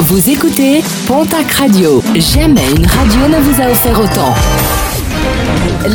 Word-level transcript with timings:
Vous 0.00 0.28
écoutez 0.28 0.82
Pontac 1.06 1.50
Radio. 1.52 2.02
Jamais 2.16 2.68
une 2.76 2.84
radio 2.84 3.28
ne 3.28 3.40
vous 3.40 3.62
a 3.62 3.70
offert 3.70 3.98
autant. 4.00 4.34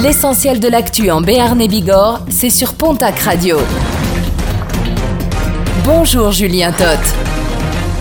L'essentiel 0.01 0.59
de 0.59 0.67
l'actu 0.67 1.11
en 1.11 1.21
Béarn 1.21 1.59
et 1.61 1.67
Bigorre, 1.67 2.21
c'est 2.29 2.49
sur 2.49 2.73
Pontac 2.73 3.19
Radio. 3.19 3.57
Bonjour 5.83 6.31
Julien 6.31 6.71
Toth. 6.71 7.15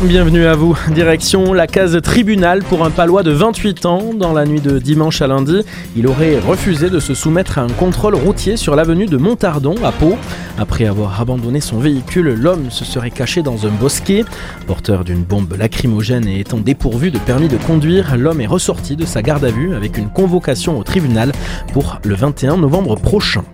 Bienvenue 0.03 0.47
à 0.47 0.55
vous. 0.55 0.79
Direction 0.91 1.53
la 1.53 1.67
case 1.67 2.01
tribunal 2.01 2.63
pour 2.63 2.85
un 2.85 2.91
palois 2.91 3.25
de 3.25 3.33
28 3.33 3.85
ans. 3.85 4.11
Dans 4.15 4.33
la 4.33 4.47
nuit 4.47 4.61
de 4.61 4.79
dimanche 4.79 5.21
à 5.23 5.27
lundi, 5.27 5.63
il 5.97 6.07
aurait 6.07 6.39
refusé 6.39 6.89
de 6.89 7.01
se 7.01 7.15
soumettre 7.15 7.59
à 7.59 7.63
un 7.63 7.69
contrôle 7.69 8.15
routier 8.15 8.57
sur 8.57 8.77
l'avenue 8.77 9.07
de 9.07 9.17
Montardon 9.17 9.75
à 9.85 9.91
Pau. 9.91 10.17
Après 10.59 10.87
avoir 10.87 11.21
abandonné 11.21 11.61
son 11.61 11.79
véhicule, 11.79 12.35
l'homme 12.35 12.71
se 12.71 12.85
serait 12.85 13.13
caché 13.13 13.43
dans 13.43 13.67
un 13.67 13.71
bosquet. 13.71 14.25
Porteur 14.67 15.05
d'une 15.05 15.23
bombe 15.23 15.55
lacrymogène 15.57 16.27
et 16.27 16.41
étant 16.41 16.59
dépourvu 16.59 17.13
de 17.13 17.19
permis 17.19 17.47
de 17.47 17.57
conduire, 17.57 18.17
l'homme 18.17 18.41
est 18.41 18.47
ressorti 18.47 18.97
de 18.97 19.05
sa 19.05 19.23
garde 19.23 19.45
à 19.45 19.51
vue 19.51 19.75
avec 19.75 19.97
une 19.97 20.11
convocation 20.11 20.77
au 20.77 20.83
tribunal 20.83 21.31
pour 21.73 22.01
le 22.03 22.15
21 22.17 22.57
novembre 22.57 22.97
prochain. 22.97 23.45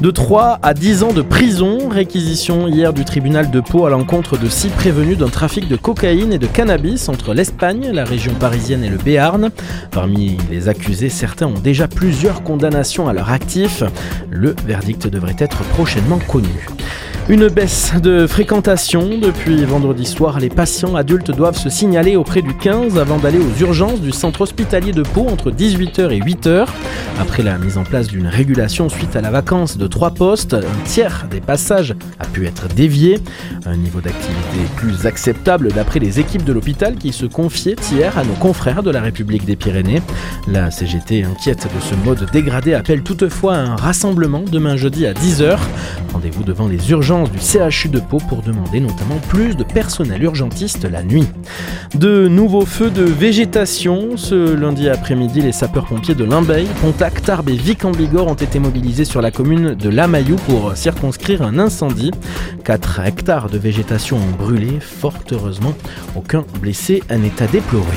De 0.00 0.10
3 0.10 0.60
à 0.62 0.74
10 0.74 1.02
ans 1.02 1.12
de 1.12 1.22
prison, 1.22 1.88
réquisition 1.88 2.68
hier 2.68 2.92
du 2.92 3.04
tribunal 3.04 3.50
de 3.50 3.60
Pau 3.60 3.84
à 3.84 3.90
l'encontre 3.90 4.38
de 4.38 4.48
6 4.48 4.68
prévenus 4.68 5.18
d'un 5.18 5.28
trafic 5.28 5.68
de 5.68 5.76
cocaïne 5.76 6.32
et 6.32 6.38
de 6.38 6.46
cannabis 6.46 7.08
entre 7.08 7.34
l'Espagne, 7.34 7.90
la 7.92 8.04
région 8.04 8.34
parisienne 8.34 8.84
et 8.84 8.88
le 8.88 8.98
Béarn. 8.98 9.50
Parmi 9.90 10.38
les 10.50 10.68
accusés, 10.68 11.08
certains 11.08 11.46
ont 11.46 11.60
déjà 11.60 11.88
plusieurs 11.88 12.42
condamnations 12.42 13.08
à 13.08 13.12
leur 13.12 13.30
actif. 13.30 13.82
Le 14.30 14.54
verdict 14.66 15.08
devrait 15.08 15.36
être 15.38 15.62
prochainement 15.64 16.18
connu. 16.18 16.51
Une 17.28 17.48
baisse 17.48 17.92
de 18.02 18.26
fréquentation. 18.26 19.08
Depuis 19.20 19.64
vendredi 19.64 20.04
soir, 20.04 20.40
les 20.40 20.48
patients 20.48 20.96
adultes 20.96 21.30
doivent 21.30 21.56
se 21.56 21.70
signaler 21.70 22.16
auprès 22.16 22.42
du 22.42 22.54
15 22.54 22.98
avant 22.98 23.18
d'aller 23.18 23.38
aux 23.38 23.60
urgences 23.60 24.00
du 24.00 24.10
centre 24.10 24.40
hospitalier 24.40 24.92
de 24.92 25.02
Pau 25.02 25.28
entre 25.28 25.50
18h 25.50 26.10
et 26.10 26.20
8h. 26.20 26.66
Après 27.20 27.42
la 27.42 27.58
mise 27.58 27.78
en 27.78 27.84
place 27.84 28.08
d'une 28.08 28.26
régulation 28.26 28.88
suite 28.88 29.16
à 29.16 29.20
la 29.20 29.30
vacance 29.30 29.76
de 29.76 29.86
trois 29.86 30.10
postes, 30.10 30.54
un 30.54 30.84
tiers 30.84 31.26
des 31.30 31.40
passages 31.40 31.94
a 32.18 32.26
pu 32.26 32.46
être 32.46 32.68
dévié. 32.68 33.20
Un 33.64 33.76
niveau 33.76 34.00
d'activité 34.00 34.58
plus 34.76 35.06
acceptable 35.06 35.72
d'après 35.72 36.00
les 36.00 36.20
équipes 36.20 36.44
de 36.44 36.52
l'hôpital 36.52 36.96
qui 36.96 37.12
se 37.12 37.26
confiaient 37.26 37.76
hier 37.92 38.18
à 38.18 38.24
nos 38.24 38.34
confrères 38.34 38.82
de 38.82 38.90
la 38.90 39.00
République 39.00 39.44
des 39.44 39.56
Pyrénées. 39.56 40.02
La 40.48 40.70
CGT 40.70 41.24
inquiète 41.24 41.68
de 41.74 41.80
ce 41.80 41.94
mode 42.04 42.28
dégradé 42.32 42.74
appelle 42.74 43.02
toutefois 43.02 43.54
un 43.54 43.76
rassemblement 43.76 44.42
demain 44.50 44.76
jeudi 44.76 45.06
à 45.06 45.12
10h. 45.12 45.58
Rendez-vous 46.12 46.42
devant 46.42 46.68
les 46.68 46.90
urgences 46.90 47.30
du 47.30 47.38
CHU 47.38 47.88
de 47.88 48.00
Pau 48.00 48.18
pour 48.28 48.42
demander 48.42 48.80
notamment 48.80 49.18
plus 49.28 49.56
de 49.56 49.64
personnel 49.64 50.22
urgentiste 50.22 50.84
la 50.84 51.02
nuit. 51.02 51.28
De 51.94 52.28
nouveaux 52.28 52.66
feux 52.66 52.90
de 52.90 53.02
végétation. 53.02 54.16
Ce 54.16 54.54
lundi 54.54 54.88
après-midi, 54.88 55.40
les 55.40 55.52
sapeurs-pompiers 55.52 56.14
de 56.14 56.24
Limbeil, 56.24 56.66
Tarbes 57.10 57.48
et 57.48 57.56
Vic 57.56 57.84
en 57.84 57.90
Bigorre 57.90 58.28
ont 58.28 58.34
été 58.34 58.60
mobilisés 58.60 59.04
sur 59.04 59.20
la 59.20 59.32
commune 59.32 59.74
de 59.74 59.88
Lamayou 59.88 60.36
pour 60.36 60.76
circonscrire 60.76 61.42
un 61.42 61.58
incendie. 61.58 62.12
4 62.64 63.00
hectares 63.00 63.50
de 63.50 63.58
végétation 63.58 64.18
ont 64.18 64.36
brûlé. 64.38 64.78
Fort 64.80 65.18
heureusement, 65.32 65.74
aucun 66.14 66.44
blessé 66.60 67.02
en 67.10 67.22
état 67.24 67.46
déploré. 67.48 67.96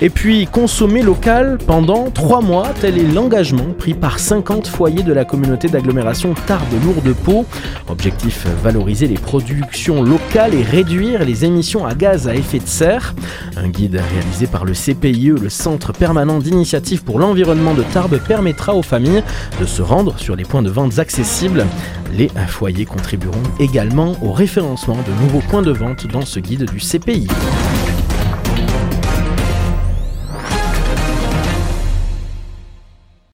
Et 0.00 0.10
puis 0.10 0.46
consommer 0.46 1.00
local 1.02 1.58
pendant 1.66 2.10
3 2.10 2.42
mois, 2.42 2.68
tel 2.80 2.98
est 2.98 3.12
l'engagement 3.12 3.72
pris 3.78 3.94
par 3.94 4.18
50 4.18 4.66
foyers 4.66 5.02
de 5.02 5.12
la 5.12 5.24
communauté 5.24 5.68
d'agglomération 5.68 6.34
Tarbes-Lourdes-Pau. 6.46 7.46
Objectif 7.88 8.46
valoriser 8.62 9.08
les 9.08 9.14
productions 9.14 10.02
locales 10.02 10.54
et 10.54 10.62
réduire 10.62 11.24
les 11.24 11.46
émissions 11.46 11.86
à 11.86 11.94
gaz 11.94 12.28
à 12.28 12.34
effet 12.34 12.58
de 12.58 12.66
serre. 12.68 13.14
Un 13.56 13.68
guide 13.68 14.00
réalisé 14.12 14.46
par 14.46 14.66
le 14.66 14.74
CPIE, 14.74 15.32
le 15.40 15.48
Centre 15.48 15.92
permanent 15.92 16.38
d'initiative 16.38 17.02
pour 17.02 17.18
l'environnement 17.18 17.72
de 17.72 17.82
Tarbes, 17.82 18.18
permettra 18.36 18.74
aux 18.74 18.82
familles 18.82 19.22
de 19.58 19.64
se 19.64 19.80
rendre 19.80 20.18
sur 20.18 20.36
les 20.36 20.44
points 20.44 20.60
de 20.60 20.68
vente 20.68 20.98
accessibles. 20.98 21.64
Les 22.12 22.30
foyers 22.48 22.84
contribueront 22.84 23.42
également 23.58 24.14
au 24.22 24.30
référencement 24.30 24.96
de 24.96 25.22
nouveaux 25.22 25.40
points 25.48 25.62
de 25.62 25.70
vente 25.70 26.06
dans 26.06 26.26
ce 26.26 26.38
guide 26.38 26.70
du 26.70 26.76
CPIE. 26.76 27.28